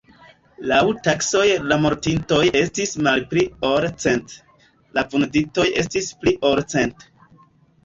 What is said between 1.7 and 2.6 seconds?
la mortintoj